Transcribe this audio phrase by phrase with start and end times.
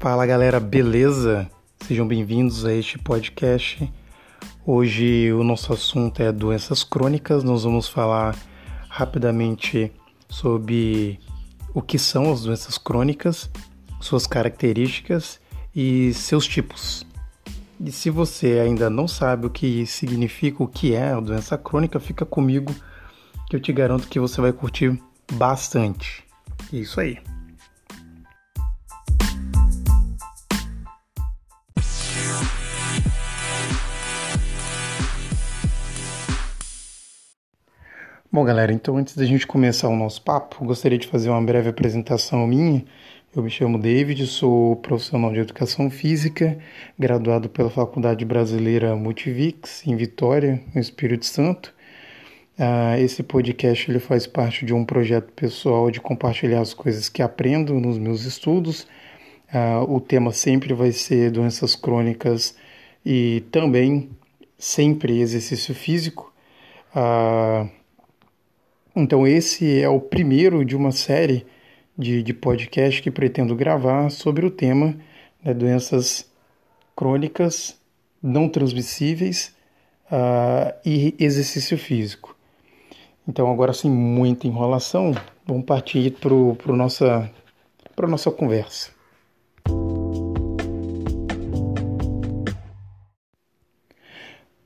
[0.00, 1.50] Fala galera, beleza?
[1.80, 3.92] Sejam bem-vindos a este podcast.
[4.64, 7.42] Hoje o nosso assunto é doenças crônicas.
[7.42, 8.36] Nós vamos falar
[8.88, 9.90] rapidamente
[10.28, 11.18] sobre
[11.74, 13.50] o que são as doenças crônicas,
[14.00, 15.40] suas características
[15.74, 17.04] e seus tipos.
[17.80, 21.98] E se você ainda não sabe o que significa, o que é a doença crônica,
[21.98, 22.72] fica comigo
[23.50, 24.96] que eu te garanto que você vai curtir
[25.32, 26.24] bastante.
[26.72, 27.18] Isso aí.
[38.30, 41.70] Bom, galera, então antes da gente começar o nosso papo, gostaria de fazer uma breve
[41.70, 42.84] apresentação minha.
[43.34, 46.58] Eu me chamo David, sou profissional de educação física,
[46.98, 51.74] graduado pela Faculdade Brasileira Multivix, em Vitória, no Espírito Santo.
[52.58, 57.22] Uh, esse podcast ele faz parte de um projeto pessoal de compartilhar as coisas que
[57.22, 58.86] aprendo nos meus estudos.
[59.50, 62.54] Uh, o tema sempre vai ser doenças crônicas
[63.06, 64.10] e também
[64.58, 66.30] sempre exercício físico.
[66.94, 67.77] Uh,
[69.00, 71.46] então, esse é o primeiro de uma série
[71.96, 74.96] de, de podcast que pretendo gravar sobre o tema
[75.44, 76.28] né, doenças
[76.96, 77.78] crônicas
[78.20, 79.54] não transmissíveis
[80.10, 82.36] uh, e exercício físico.
[83.26, 85.14] Então, agora sem muita enrolação,
[85.46, 87.30] vamos partir para a nossa,
[87.96, 88.97] nossa conversa.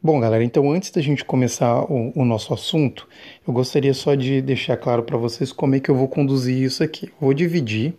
[0.05, 3.09] Bom, galera, então antes da gente começar o, o nosso assunto,
[3.47, 6.83] eu gostaria só de deixar claro para vocês como é que eu vou conduzir isso
[6.83, 7.09] aqui.
[7.21, 7.95] vou dividir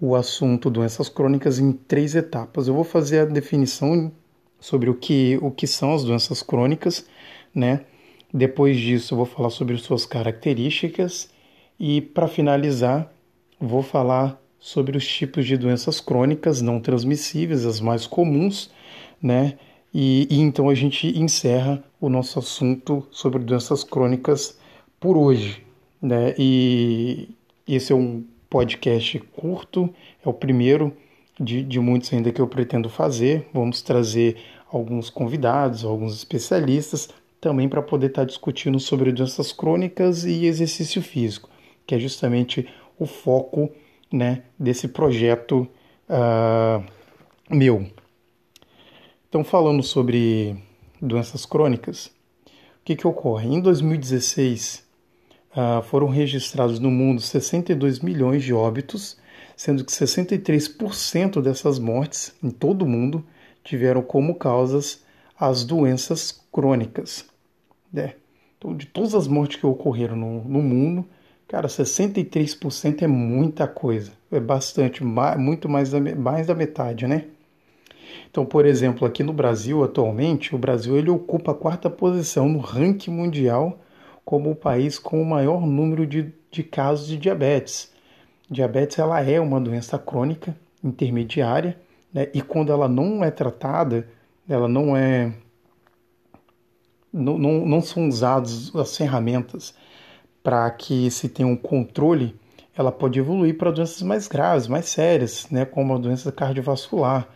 [0.00, 2.68] o assunto doenças crônicas em três etapas.
[2.68, 4.12] Eu vou fazer a definição
[4.60, 7.04] sobre o que, o que são as doenças crônicas,
[7.52, 7.80] né?
[8.32, 11.28] Depois disso, eu vou falar sobre suas características
[11.76, 13.12] e, para finalizar,
[13.58, 18.70] vou falar sobre os tipos de doenças crônicas não transmissíveis, as mais comuns,
[19.20, 19.58] né?
[19.98, 24.58] E, e, então a gente encerra o nosso assunto sobre doenças crônicas
[25.00, 25.64] por hoje.
[26.02, 26.34] Né?
[26.36, 27.30] E
[27.66, 29.88] esse é um podcast curto,
[30.22, 30.94] é o primeiro
[31.40, 33.48] de, de muitos ainda que eu pretendo fazer.
[33.54, 34.36] Vamos trazer
[34.70, 37.08] alguns convidados, alguns especialistas,
[37.40, 41.48] também para poder estar discutindo sobre doenças crônicas e exercício físico,
[41.86, 42.68] que é justamente
[42.98, 43.70] o foco
[44.12, 45.66] né, desse projeto
[46.10, 46.84] uh,
[47.48, 47.86] meu.
[49.28, 50.56] Então, falando sobre
[51.02, 52.06] doenças crônicas,
[52.46, 53.48] o que, que ocorre?
[53.48, 54.84] Em 2016,
[55.50, 59.16] uh, ah, foram registrados no mundo 62 milhões de óbitos,
[59.56, 63.24] sendo que 63% dessas mortes em todo o mundo
[63.64, 65.04] tiveram como causas
[65.38, 67.26] as doenças crônicas.
[67.92, 68.14] Né?
[68.56, 71.04] Então, de todas as mortes que ocorreram no, no mundo,
[71.48, 74.12] cara, 63% é muita coisa.
[74.30, 77.24] É bastante, muito mais da, mais da metade, né?
[78.30, 82.58] Então, por exemplo, aqui no Brasil atualmente, o Brasil ele ocupa a quarta posição no
[82.58, 83.78] ranking mundial
[84.24, 87.92] como o país com o maior número de, de casos de diabetes.
[88.50, 91.78] Diabetes ela é uma doença crônica intermediária
[92.12, 92.28] né?
[92.34, 94.08] e quando ela não é tratada,
[94.48, 95.32] ela não é
[97.12, 99.74] não, não, não são usadas as ferramentas
[100.42, 102.38] para que se tenha um controle,
[102.76, 107.28] ela pode evoluir para doenças mais graves, mais sérias, né, como a doença cardiovascular.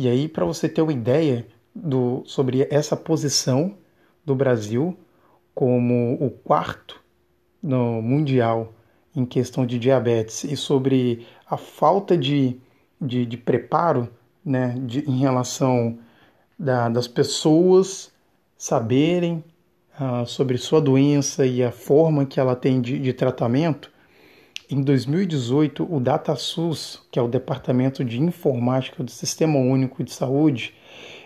[0.00, 1.44] E aí, para você ter uma ideia
[1.74, 3.74] do, sobre essa posição
[4.24, 4.96] do Brasil
[5.52, 7.02] como o quarto
[7.60, 8.72] no mundial
[9.12, 12.60] em questão de diabetes e sobre a falta de,
[13.00, 14.08] de, de preparo
[14.44, 15.98] né, de, em relação
[16.56, 18.12] da, das pessoas
[18.56, 19.42] saberem
[20.00, 23.90] uh, sobre sua doença e a forma que ela tem de, de tratamento,
[24.70, 30.74] em 2018, o DataSUS, que é o Departamento de Informática do Sistema Único de Saúde,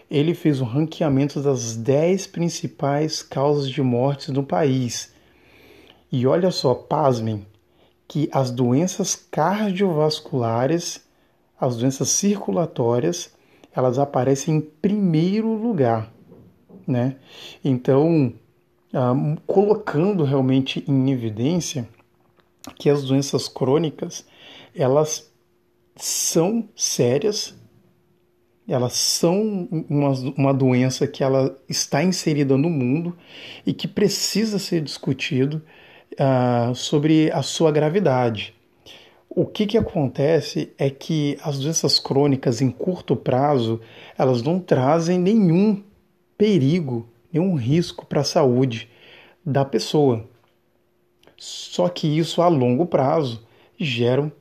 [0.08, 5.12] ele fez um ranqueamento das 10 principais causas de mortes no país.
[6.10, 7.44] E olha só, pasmem,
[8.06, 11.04] que as doenças cardiovasculares,
[11.60, 13.34] as doenças circulatórias,
[13.74, 16.12] elas aparecem em primeiro lugar,
[16.86, 17.16] né?
[17.64, 18.32] Então,
[18.92, 19.14] ah,
[19.46, 21.88] colocando realmente em evidência
[22.78, 24.24] que as doenças crônicas
[24.74, 25.30] elas
[25.96, 27.54] são sérias,
[28.66, 33.16] elas são uma, uma doença que ela está inserida no mundo
[33.66, 35.62] e que precisa ser discutido
[36.14, 38.54] uh, sobre a sua gravidade.
[39.28, 43.80] O que, que acontece é que as doenças crônicas em curto prazo
[44.16, 45.82] elas não trazem nenhum
[46.36, 48.88] perigo, nenhum risco para a saúde
[49.44, 50.28] da pessoa.
[51.44, 53.42] Só que isso a longo prazo
[53.76, 54.32] gera,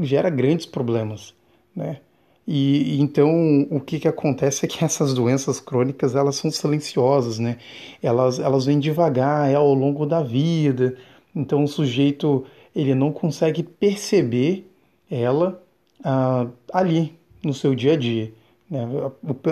[0.00, 1.32] gera grandes problemas.
[1.76, 2.00] Né?
[2.44, 7.58] E então o que, que acontece é que essas doenças crônicas elas são silenciosas, né?
[8.02, 10.96] Elas, elas vêm devagar, é ao longo da vida.
[11.36, 12.44] Então o sujeito
[12.74, 14.68] ele não consegue perceber
[15.08, 15.62] ela
[16.02, 18.32] ah, ali no seu dia a dia.
[18.68, 18.88] Né?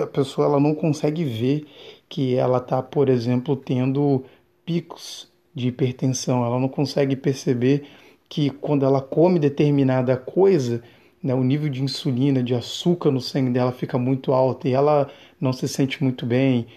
[0.03, 1.65] A pessoa ela não consegue ver
[2.09, 4.25] que ela está, por exemplo, tendo
[4.65, 6.45] picos de hipertensão.
[6.45, 7.83] Ela não consegue perceber
[8.27, 10.81] que quando ela come determinada coisa,
[11.21, 15.09] né, o nível de insulina, de açúcar no sangue dela fica muito alto e ela
[15.39, 16.67] não se sente muito bem.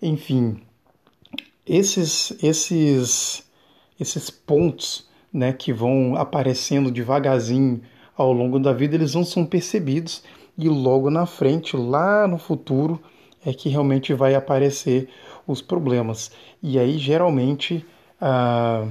[0.00, 0.56] Enfim,
[1.66, 3.48] esses esses
[3.98, 7.82] esses pontos, né, que vão aparecendo devagarzinho
[8.16, 10.22] ao longo da vida, eles não são percebidos
[10.56, 13.00] e logo na frente, lá no futuro,
[13.44, 15.08] é que realmente vai aparecer
[15.46, 16.30] os problemas.
[16.62, 17.84] E aí geralmente
[18.20, 18.86] ah,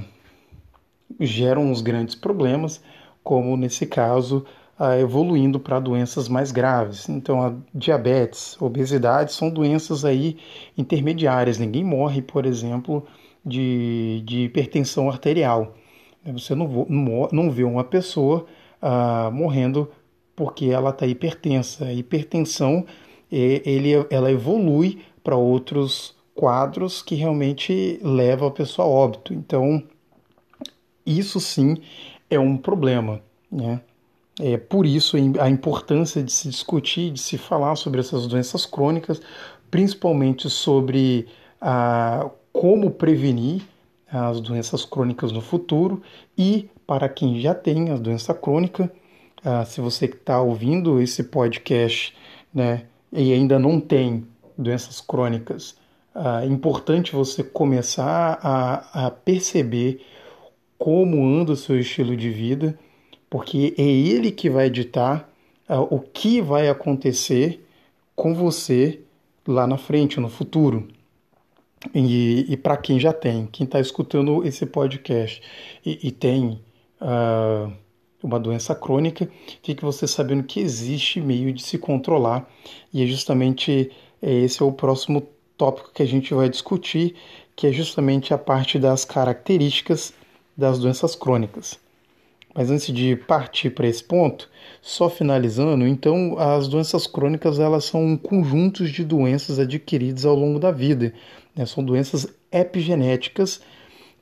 [1.18, 2.82] geram os grandes problemas,
[3.22, 4.44] como nesse caso
[4.98, 7.06] evoluindo para doenças mais graves.
[7.06, 10.38] Então, a diabetes, obesidade são doenças aí
[10.76, 11.58] intermediárias.
[11.58, 13.04] Ninguém morre, por exemplo,
[13.44, 15.74] de, de hipertensão arterial.
[16.32, 16.86] Você não,
[17.30, 18.46] não vê uma pessoa
[18.80, 19.90] ah, morrendo
[20.34, 21.84] porque ela está hipertensa.
[21.84, 22.86] A hipertensão
[23.30, 29.34] ele, ela evolui para outros quadros que realmente levam a pessoa a óbito.
[29.34, 29.82] Então,
[31.04, 31.76] isso sim
[32.30, 33.20] é um problema.
[33.52, 33.82] Né?
[34.40, 39.20] É por isso a importância de se discutir, de se falar sobre essas doenças crônicas,
[39.70, 41.28] principalmente sobre
[41.60, 43.60] ah, como prevenir
[44.10, 46.00] as doenças crônicas no futuro
[46.38, 48.90] e para quem já tem a doença crônica,
[49.44, 52.16] ah, se você está ouvindo esse podcast
[52.52, 54.26] né, e ainda não tem
[54.56, 55.78] doenças crônicas,
[56.14, 60.04] ah, é importante você começar a, a perceber
[60.78, 62.78] como anda o seu estilo de vida
[63.30, 65.32] porque é ele que vai ditar
[65.68, 67.64] uh, o que vai acontecer
[68.16, 69.00] com você
[69.46, 70.88] lá na frente, no futuro.
[71.94, 75.40] E, e para quem já tem, quem está escutando esse podcast
[75.86, 76.60] e, e tem
[77.00, 77.72] uh,
[78.22, 79.30] uma doença crônica,
[79.62, 82.46] fique você sabendo que existe meio de se controlar
[82.92, 83.90] e é justamente
[84.20, 85.26] esse é o próximo
[85.60, 87.14] tópico que a gente vai discutir,
[87.54, 90.14] que é justamente a parte das características
[90.56, 91.78] das doenças crônicas.
[92.54, 94.48] Mas antes de partir para esse ponto,
[94.80, 100.70] só finalizando, então as doenças crônicas elas são conjuntos de doenças adquiridas ao longo da
[100.70, 101.12] vida.
[101.54, 101.66] Né?
[101.66, 103.60] São doenças epigenéticas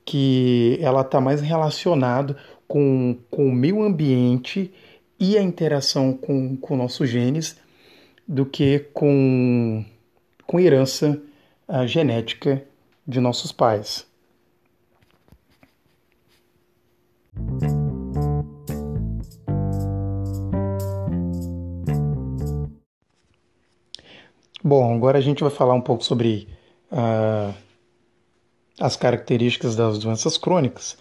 [0.03, 2.35] que ela está mais relacionado
[2.67, 4.73] com, com o meio ambiente
[5.17, 7.55] e a interação com, com nossos genes
[8.27, 9.85] do que com,
[10.45, 11.19] com herança
[11.85, 12.63] genética
[13.07, 14.07] de nossos pais.
[24.61, 26.47] Bom, agora a gente vai falar um pouco sobre
[26.91, 27.53] uh,
[28.79, 30.97] as características das doenças crônicas.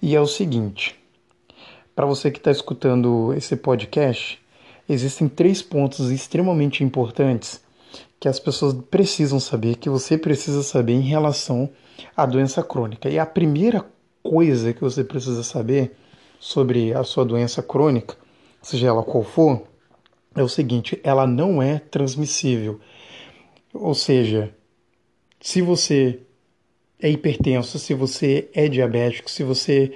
[0.00, 0.98] E é o seguinte:
[1.94, 4.40] para você que está escutando esse podcast,
[4.88, 7.61] existem três pontos extremamente importantes
[8.22, 11.68] que as pessoas precisam saber, que você precisa saber em relação
[12.16, 13.10] à doença crônica.
[13.10, 13.84] E a primeira
[14.22, 15.96] coisa que você precisa saber
[16.38, 18.16] sobre a sua doença crônica,
[18.62, 19.64] seja ela qual for,
[20.36, 22.80] é o seguinte: ela não é transmissível
[23.72, 24.54] ou seja,
[25.40, 26.20] se você
[27.00, 29.92] é hipertenso, se você é diabético, se você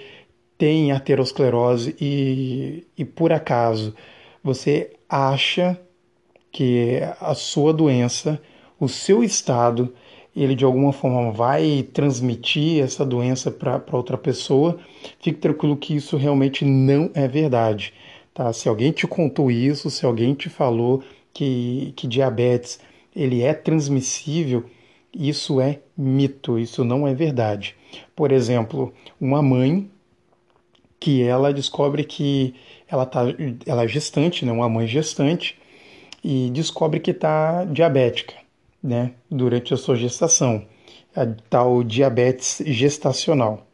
[0.57, 3.95] tem aterosclerose e, e por acaso
[4.43, 5.79] você acha
[6.57, 8.41] que a sua doença,
[8.81, 9.93] o seu estado,
[10.35, 14.79] ele de alguma forma vai transmitir essa doença para outra pessoa,
[15.21, 17.93] fique tranquilo que isso realmente não é verdade.
[18.33, 18.51] Tá?
[18.55, 22.81] Se alguém te contou isso, se alguém te falou que, que diabetes
[23.15, 24.65] ele é transmissível,
[25.13, 27.77] isso é mito, isso não é verdade.
[28.15, 29.91] Por exemplo, uma mãe
[30.99, 32.55] que ela descobre que
[32.89, 33.25] ela tá,
[33.67, 35.59] ela é gestante, né, uma mãe gestante,
[36.29, 38.35] e descobre que está diabética,
[38.83, 40.67] né, durante a sua gestação,
[41.15, 43.65] a tal diabetes gestacional.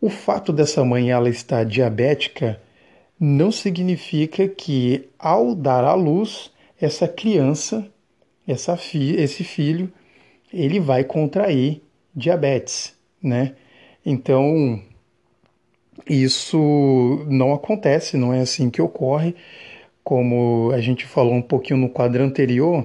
[0.00, 2.58] O fato dessa mãe ela estar diabética
[3.20, 6.50] não significa que ao dar à luz
[6.80, 7.86] essa criança
[8.48, 9.92] essa fi esse filho
[10.50, 11.82] ele vai contrair
[12.16, 13.54] diabetes, né?
[14.04, 14.82] Então
[16.08, 19.34] isso não acontece, não é assim que ocorre.
[20.10, 22.84] Como a gente falou um pouquinho no quadro anterior,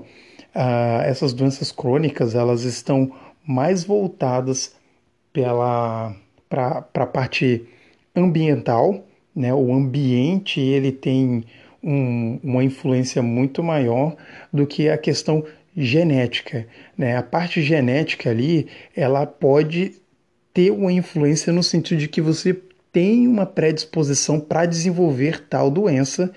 [0.54, 3.12] ah, essas doenças crônicas elas estão
[3.44, 4.76] mais voltadas
[5.34, 6.14] para
[6.94, 7.66] a parte
[8.16, 9.04] ambiental,
[9.36, 9.52] né?
[9.52, 11.44] O ambiente ele tem
[11.82, 14.16] um, uma influência muito maior
[14.54, 15.44] do que a questão
[15.76, 16.68] genética.
[16.96, 17.18] Né?
[17.18, 19.94] A parte genética ali, ela pode
[20.54, 22.56] ter uma influência no sentido de que você
[22.96, 26.32] tem uma predisposição para desenvolver tal doença,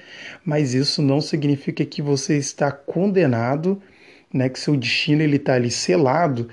[0.45, 3.81] mas isso não significa que você está condenado,
[4.35, 6.49] né, que seu destino ele está ali selado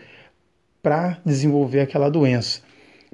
[0.84, 2.62] para desenvolver aquela doença.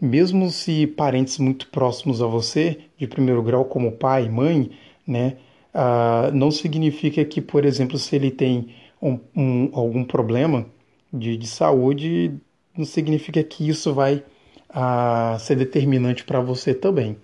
[0.01, 4.71] Mesmo se parentes muito próximos a você, de primeiro grau, como pai, mãe,
[5.07, 5.38] né,
[5.74, 10.65] ah, não significa que, por exemplo, se ele tem um, um, algum problema
[11.13, 12.33] de, de saúde,
[12.77, 14.25] não significa que isso vai
[14.74, 17.18] a ser determinante para você também.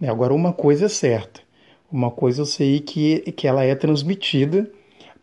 [0.00, 0.08] Né?
[0.08, 1.40] Agora, uma coisa é certa,
[1.90, 4.70] uma coisa eu sei que, que ela é transmitida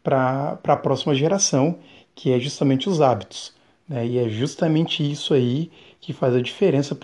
[0.04, 1.78] para a próxima geração,
[2.14, 3.54] que é justamente os hábitos.
[3.88, 4.08] Né?
[4.08, 6.98] E é justamente isso aí que faz a diferença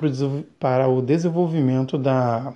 [0.59, 2.53] para o desenvolvimento da,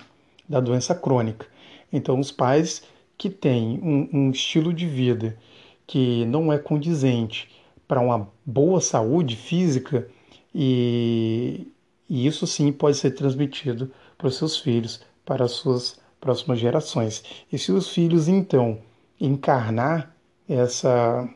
[0.48, 1.46] da doença crônica.
[1.92, 2.82] Então, os pais
[3.18, 5.36] que têm um, um estilo de vida
[5.86, 7.48] que não é condizente
[7.86, 10.08] para uma boa saúde física
[10.54, 11.68] e,
[12.08, 17.22] e isso sim pode ser transmitido para os seus filhos, para as suas próximas gerações.
[17.52, 18.78] E se os filhos então
[19.20, 20.14] encarnar
[20.48, 21.28] essa,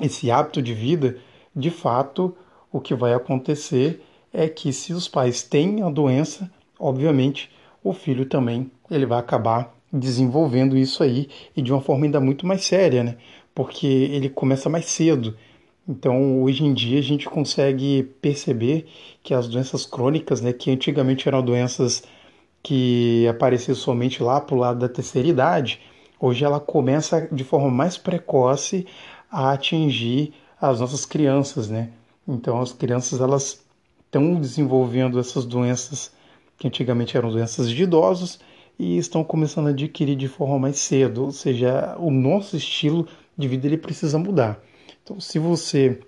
[0.00, 1.18] esse hábito de vida,
[1.54, 2.36] de fato,
[2.72, 7.50] o que vai acontecer é que se os pais têm a doença, obviamente
[7.82, 12.46] o filho também ele vai acabar desenvolvendo isso aí e de uma forma ainda muito
[12.46, 13.16] mais séria, né?
[13.54, 15.36] Porque ele começa mais cedo.
[15.86, 18.86] Então, hoje em dia, a gente consegue perceber
[19.22, 22.02] que as doenças crônicas, né, que antigamente eram doenças
[22.62, 25.80] que apareciam somente lá para o lado da terceira idade,
[26.18, 28.86] hoje ela começa de forma mais precoce
[29.30, 31.90] a atingir as nossas crianças, né?
[32.26, 33.62] Então, as crianças elas
[34.06, 36.12] estão desenvolvendo essas doenças
[36.56, 38.40] que antigamente eram doenças de idosos
[38.78, 43.46] e estão começando a adquirir de forma mais cedo, ou seja, o nosso estilo de
[43.48, 44.62] vida ele precisa mudar.
[45.04, 46.00] Então, se você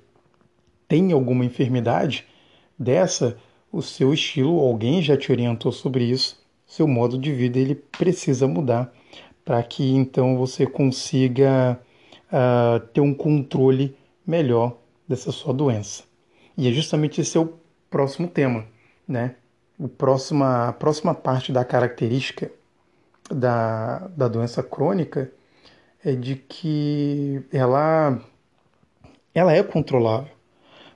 [0.88, 2.26] tem alguma enfermidade
[2.79, 3.37] dessa,
[3.71, 8.49] o seu estilo, alguém já te orientou sobre isso, seu modo de vida ele precisa
[8.49, 8.91] mudar
[9.45, 11.79] para que então você consiga
[12.33, 13.95] uh, ter um controle
[14.26, 16.03] melhor dessa sua doença.
[16.57, 17.53] E é justamente esse é o
[17.91, 18.65] próximo tema,
[19.07, 19.37] né?
[19.79, 22.50] O próxima, a próxima parte da característica
[23.31, 25.31] da, da doença crônica
[26.03, 28.19] é de que ela
[29.38, 30.33] ela é controlável.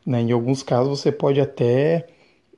[0.04, 0.22] Né?
[0.22, 2.06] Em alguns casos você pode até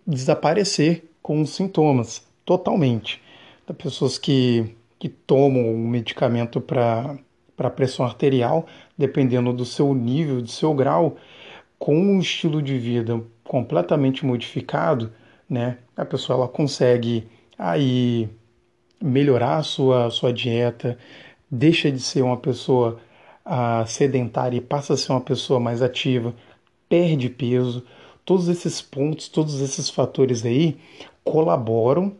[0.07, 3.21] desaparecer com os sintomas totalmente.
[3.67, 7.19] Tem pessoas que, que tomam um medicamento para
[7.75, 11.17] pressão arterial, dependendo do seu nível, do seu grau,
[11.79, 15.13] com um estilo de vida completamente modificado,
[15.51, 15.79] né?
[15.97, 18.29] A pessoa ela consegue aí
[19.03, 20.97] melhorar a sua, sua dieta,
[21.51, 23.01] deixa de ser uma pessoa
[23.45, 26.35] a sedentária e passa a ser uma pessoa mais ativa,
[26.89, 27.85] perde peso.
[28.25, 30.79] Todos esses pontos, todos esses fatores aí
[31.25, 32.15] colaboram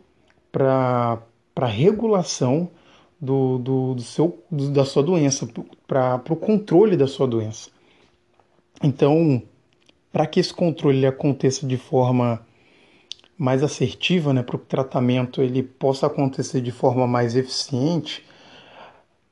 [0.51, 1.21] para
[1.55, 2.69] a regulação
[3.19, 5.47] do, do, do seu, do, da sua doença,
[5.87, 7.69] para o controle da sua doença.
[8.83, 9.41] Então,
[10.11, 12.45] para que esse controle aconteça de forma
[13.37, 18.23] mais assertiva, né, para o tratamento ele possa acontecer de forma mais eficiente,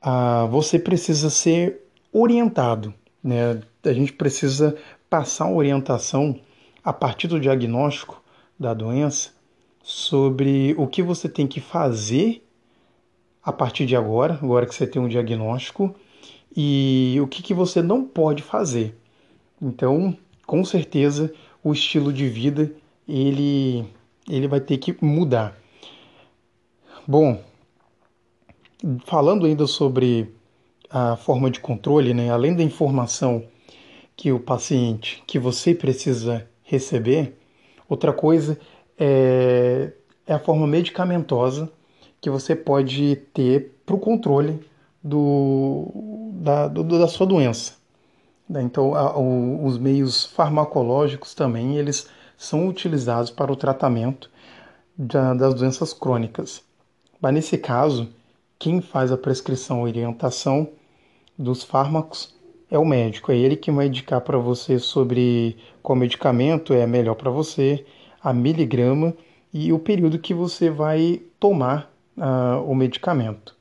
[0.02, 1.80] ah, você precisa ser
[2.12, 2.92] orientado.
[3.22, 3.60] Né?
[3.84, 4.76] A gente precisa
[5.08, 6.38] passar uma orientação
[6.82, 8.20] a partir do diagnóstico
[8.58, 9.30] da doença
[9.82, 12.44] sobre o que você tem que fazer
[13.42, 15.94] a partir de agora, agora que você tem um diagnóstico,
[16.54, 18.96] e o que, que você não pode fazer.
[19.60, 20.16] Então,
[20.46, 21.32] com certeza,
[21.62, 22.72] o estilo de vida
[23.08, 23.84] ele,
[24.28, 25.56] ele vai ter que mudar.
[27.06, 27.42] Bom,
[29.04, 30.34] falando ainda sobre
[30.90, 33.44] a forma de controle, né, além da informação
[34.16, 37.38] que o paciente, que você precisa receber,
[37.88, 38.58] outra coisa
[38.98, 39.92] é,
[40.26, 41.70] é a forma medicamentosa
[42.20, 44.60] que você pode ter para o controle
[45.02, 47.74] do, da, do, da sua doença.
[48.48, 48.62] Né.
[48.62, 54.30] Então, a, o, os meios farmacológicos também eles são utilizados para o tratamento
[54.96, 56.62] da, das doenças crônicas.
[57.20, 58.08] Mas nesse caso,
[58.62, 60.68] quem faz a prescrição ou orientação
[61.36, 62.32] dos fármacos
[62.70, 67.16] é o médico, é ele que vai indicar para você sobre qual medicamento é melhor
[67.16, 67.84] para você,
[68.22, 69.14] a miligrama
[69.52, 73.56] e o período que você vai tomar uh, o medicamento.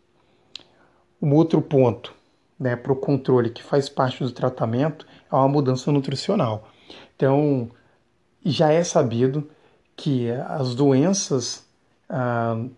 [1.19, 2.13] Um outro ponto
[2.59, 6.69] né, para o controle que faz parte do tratamento é uma mudança nutricional.
[7.15, 7.71] Então,
[8.45, 9.49] já é sabido
[9.95, 11.67] que as doenças
[12.07, 12.69] uh,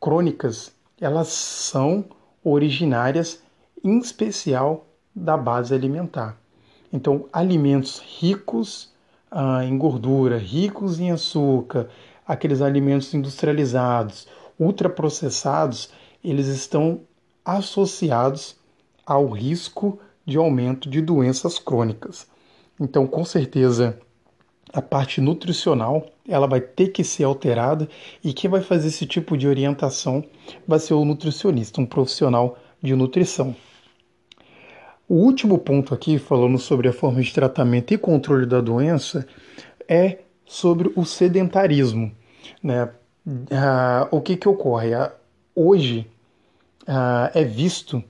[0.00, 2.04] crônicas elas são
[2.44, 3.42] originárias,
[3.82, 6.36] em especial da base alimentar.
[6.92, 8.92] Então, alimentos ricos
[9.30, 11.88] ah, em gordura, ricos em açúcar,
[12.26, 14.26] aqueles alimentos industrializados,
[14.58, 15.90] ultraprocessados,
[16.22, 17.00] eles estão
[17.44, 18.56] associados
[19.06, 22.26] ao risco de aumento de doenças crônicas.
[22.78, 23.98] Então, com certeza,
[24.72, 27.88] a parte nutricional ela vai ter que ser alterada
[28.22, 30.24] e quem vai fazer esse tipo de orientação
[30.66, 33.54] vai ser o nutricionista, um profissional de nutrição.
[35.08, 39.26] O último ponto aqui, falando sobre a forma de tratamento e controle da doença,
[39.88, 42.12] é sobre o sedentarismo.
[42.62, 42.88] Né?
[43.50, 44.94] Ah, o que, que ocorre?
[44.94, 45.12] Ah,
[45.52, 46.06] hoje
[46.86, 48.02] ah, é visto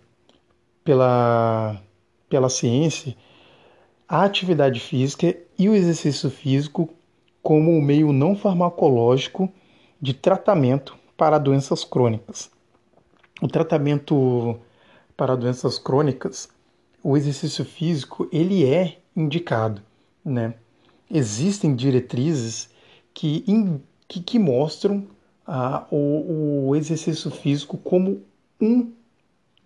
[0.84, 1.80] pela,
[2.28, 3.16] pela ciência
[4.06, 6.88] a atividade física e o exercício físico
[7.42, 9.52] como um meio não farmacológico
[10.00, 12.50] de tratamento para doenças crônicas.
[13.42, 14.58] O tratamento
[15.14, 16.48] para doenças crônicas
[17.02, 19.82] o exercício físico ele é indicado,
[20.24, 20.54] né?
[21.10, 22.70] Existem diretrizes
[23.12, 25.06] que, in, que, que, mostram
[25.46, 28.22] ah, o, o exercício físico como
[28.58, 28.90] um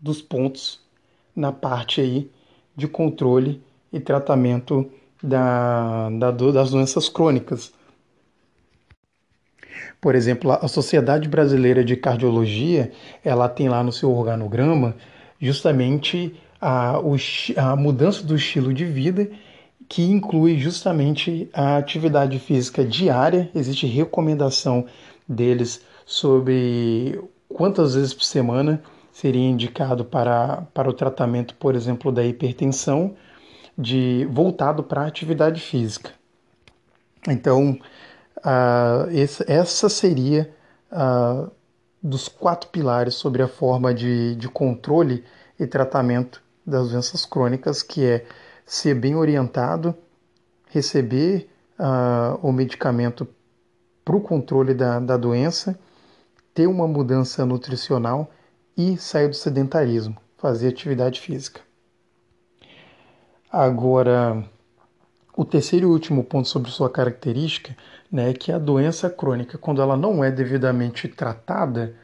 [0.00, 0.80] dos pontos
[1.36, 2.28] na parte aí
[2.74, 4.90] de controle e tratamento
[5.24, 7.72] da, da, das doenças crônicas.
[10.00, 12.92] Por exemplo, a Sociedade Brasileira de Cardiologia,
[13.24, 14.94] ela tem lá no seu organograma
[15.40, 16.96] justamente a,
[17.56, 19.30] a mudança do estilo de vida,
[19.88, 23.50] que inclui justamente a atividade física diária.
[23.54, 24.84] Existe recomendação
[25.26, 32.24] deles sobre quantas vezes por semana seria indicado para, para o tratamento, por exemplo, da
[32.24, 33.14] hipertensão,
[33.76, 36.12] de voltado para a atividade física.
[37.28, 37.78] Então,
[38.38, 40.54] uh, esse, essa seria
[40.92, 41.50] uh,
[42.02, 45.24] dos quatro pilares sobre a forma de, de controle
[45.58, 48.26] e tratamento das doenças crônicas, que é
[48.66, 49.94] ser bem orientado,
[50.68, 53.26] receber uh, o medicamento
[54.04, 55.78] para o controle da, da doença,
[56.52, 58.30] ter uma mudança nutricional
[58.76, 61.60] e sair do sedentarismo, fazer atividade física.
[63.56, 64.44] Agora,
[65.36, 67.76] o terceiro e último ponto sobre sua característica
[68.10, 71.94] né, é que a doença crônica, quando ela não é devidamente tratada,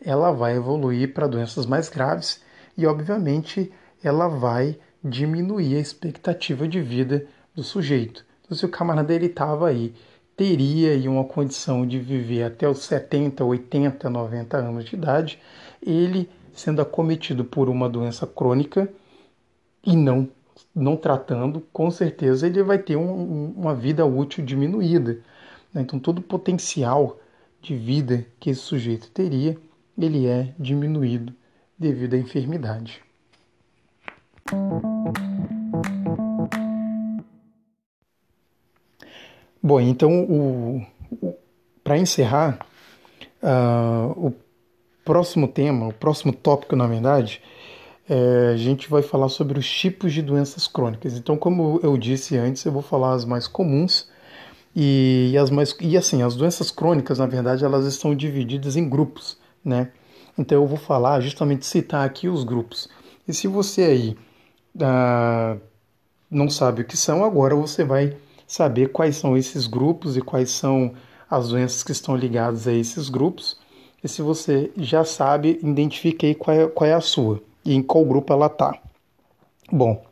[0.00, 2.40] ela vai evoluir para doenças mais graves
[2.78, 3.72] e, obviamente,
[4.04, 8.24] ela vai diminuir a expectativa de vida do sujeito.
[8.44, 9.92] Então, se o camarada dele estava aí,
[10.36, 15.40] teria aí uma condição de viver até os 70, 80, 90 anos de idade,
[15.84, 18.88] ele sendo acometido por uma doença crônica
[19.84, 20.28] e não
[20.80, 25.18] não tratando, com certeza ele vai ter um, uma vida útil diminuída.
[25.72, 25.82] Né?
[25.82, 27.18] Então todo o potencial
[27.60, 29.56] de vida que esse sujeito teria,
[29.98, 31.32] ele é diminuído
[31.78, 33.02] devido à enfermidade.
[39.62, 40.86] Bom, então, o,
[41.20, 41.34] o
[41.84, 42.58] para encerrar,
[43.42, 44.34] uh, o
[45.04, 47.42] próximo tema, o próximo tópico, na verdade,
[48.08, 51.16] é, a gente vai falar sobre os tipos de doenças crônicas.
[51.16, 54.08] Então, como eu disse antes, eu vou falar as mais comuns
[54.74, 59.38] e, as mais e assim, as doenças crônicas, na verdade, elas estão divididas em grupos,
[59.64, 59.92] né?
[60.38, 62.88] Então, eu vou falar justamente citar aqui os grupos.
[63.28, 64.16] E se você aí
[64.80, 65.56] ah,
[66.30, 70.50] não sabe o que são, agora você vai saber quais são esses grupos e quais
[70.50, 70.94] são
[71.30, 73.58] as doenças que estão ligadas a esses grupos.
[74.02, 77.82] E se você já sabe, identifique aí qual é, qual é a sua e em
[77.82, 78.78] qual grupo ela está.
[79.70, 80.02] Bom,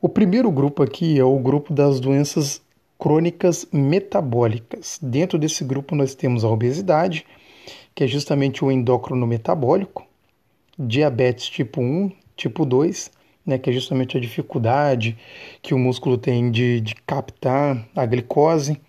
[0.00, 2.60] o primeiro grupo aqui é o grupo das doenças
[2.98, 4.98] crônicas metabólicas.
[5.02, 7.26] Dentro desse grupo nós temos a obesidade,
[7.94, 10.06] que é justamente o endócrino metabólico,
[10.78, 13.10] diabetes tipo 1, tipo 2,
[13.44, 15.16] né, que é justamente a dificuldade
[15.60, 18.80] que o músculo tem de, de captar a glicose,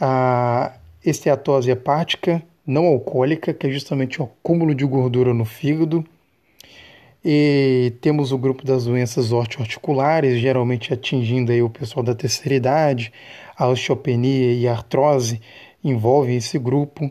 [0.00, 0.72] a
[1.04, 6.04] esteatose hepática não alcoólica, que é justamente o acúmulo de gordura no fígado,
[7.24, 13.12] e temos o grupo das doenças osteoarticulares, geralmente atingindo aí o pessoal da terceira idade,
[13.56, 15.40] a osteopenia e a artrose
[15.84, 17.10] envolvem esse grupo.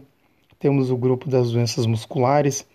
[0.60, 2.66] Temos o grupo das doenças musculares,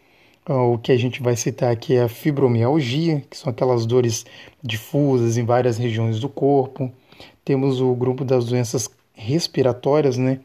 [0.46, 4.24] o que a gente vai citar aqui é a fibromialgia, que são aquelas dores
[4.62, 6.92] difusas em várias regiões do corpo.
[7.44, 10.40] Temos o grupo das doenças respiratórias, né,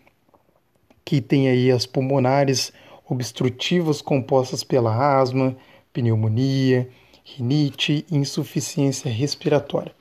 [1.03, 2.71] que tem aí as pulmonares
[3.09, 5.55] obstrutivas compostas pela asma,
[5.99, 6.89] pneumonia,
[7.23, 9.91] rinite e insuficiência respiratória.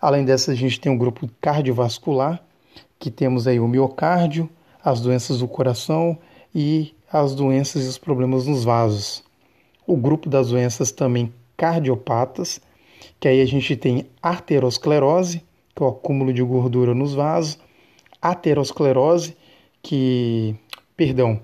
[0.00, 2.42] Além dessa, a gente tem o grupo cardiovascular,
[2.98, 4.48] que temos aí o miocárdio,
[4.82, 6.18] as doenças do coração
[6.54, 9.22] e as doenças e os problemas nos vasos.
[9.86, 12.58] o grupo das doenças também cardiopatas,
[13.20, 17.58] que aí a gente tem arteriosclerose, que é o acúmulo de gordura nos vasos,
[18.20, 19.36] aterosclerose,
[19.82, 20.56] que,
[20.96, 21.38] perdão,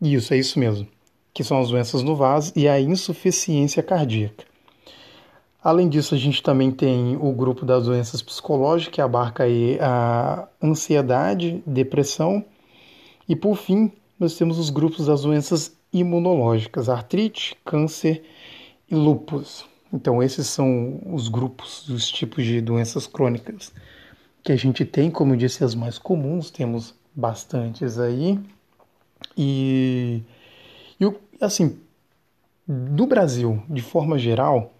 [0.00, 0.86] isso, é isso mesmo,
[1.32, 4.44] que são as doenças no vaso e a insuficiência cardíaca.
[5.62, 9.44] Além disso, a gente também tem o grupo das doenças psicológicas, que abarca
[9.80, 12.44] a ansiedade, depressão,
[13.28, 18.24] e por fim, nós temos os grupos das doenças imunológicas, artrite, câncer
[18.90, 19.64] e lúpus.
[19.92, 23.72] Então, esses são os grupos, os tipos de doenças crônicas
[24.42, 28.38] que a gente tem, como eu disse, as mais comuns, temos bastantes aí.
[29.36, 30.22] E,
[31.02, 31.78] e assim,
[32.66, 34.72] do Brasil, de forma geral,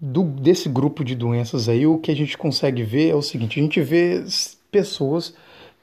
[0.00, 3.58] do, desse grupo de doenças aí, o que a gente consegue ver é o seguinte:
[3.58, 4.24] a gente vê
[4.70, 5.34] pessoas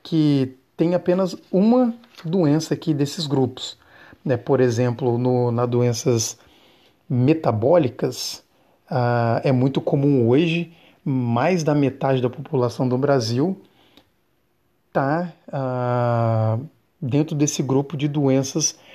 [0.02, 3.78] que têm apenas uma doença aqui desses grupos.
[4.24, 4.38] Né?
[4.38, 6.38] Por exemplo, no, na doenças
[7.10, 8.44] metabólicas,
[8.90, 10.72] ah, é muito comum hoje
[11.04, 13.62] mais da metade da população do Brasil
[14.88, 16.58] está ah,
[17.00, 18.86] dentro desse grupo de doenças metabólicas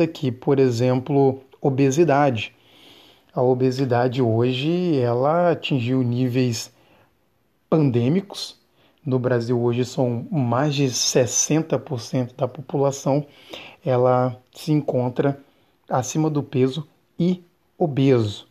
[0.00, 2.54] aqui, por exemplo, obesidade.
[3.34, 6.72] A obesidade hoje ela atingiu níveis
[7.68, 8.60] pandêmicos.
[9.04, 13.26] No Brasil hoje são mais de 60% da população
[13.84, 15.38] ela se encontra
[15.88, 16.86] acima do peso
[17.18, 17.42] e
[17.76, 18.46] obeso.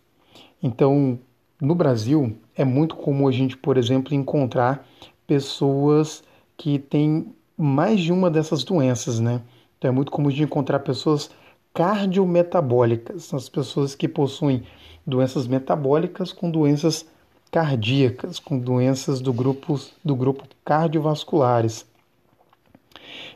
[0.62, 1.17] Então,
[1.60, 4.86] no Brasil, é muito comum a gente, por exemplo, encontrar
[5.26, 6.24] pessoas
[6.58, 9.41] que têm mais de uma dessas doenças, né?
[9.81, 11.31] Então é muito comum gente encontrar pessoas
[11.73, 14.61] cardiometabólicas, as pessoas que possuem
[15.07, 17.03] doenças metabólicas com doenças
[17.51, 21.83] cardíacas, com doenças do grupo, do grupo cardiovasculares.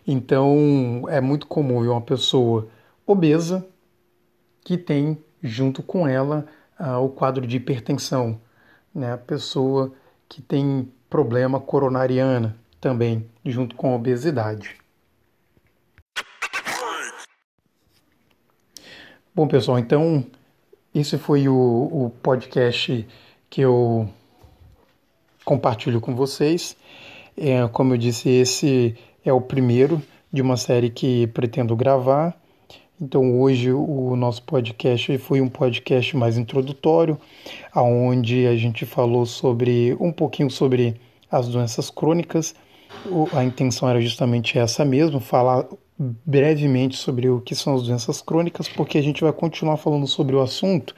[0.06, 2.68] Então é muito comum ver uma pessoa
[3.08, 3.66] obesa
[4.64, 6.46] que tem junto com ela
[6.78, 8.40] ah, o quadro de hipertensão,
[8.94, 9.14] né?
[9.14, 9.92] A pessoa
[10.30, 14.85] que tem problema coronariana também, junto com a obesidade.
[19.36, 20.24] Bom, pessoal, então
[20.94, 23.06] esse foi o, o podcast
[23.50, 24.08] que eu
[25.44, 26.78] compartilho com vocês.
[27.36, 28.96] É, como eu disse, esse
[29.26, 32.34] é o primeiro de uma série que pretendo gravar.
[33.00, 37.20] Então hoje o nosso podcast foi um podcast mais introdutório,
[37.74, 40.96] aonde a gente falou sobre um pouquinho sobre
[41.30, 42.56] as doenças crônicas.
[43.34, 48.68] A intenção era justamente essa mesmo, falar brevemente sobre o que são as doenças crônicas,
[48.68, 50.96] porque a gente vai continuar falando sobre o assunto,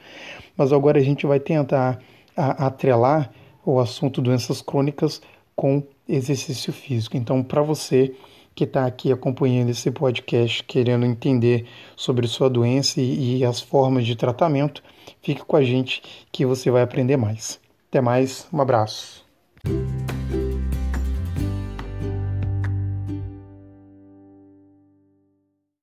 [0.56, 2.00] mas agora a gente vai tentar
[2.36, 3.30] atrelar
[3.64, 5.20] o assunto doenças crônicas
[5.54, 7.16] com exercício físico.
[7.16, 8.14] Então, para você
[8.54, 14.04] que está aqui acompanhando esse podcast, querendo entender sobre sua doença e, e as formas
[14.04, 14.82] de tratamento,
[15.22, 17.60] fique com a gente que você vai aprender mais.
[17.88, 19.24] Até mais, um abraço.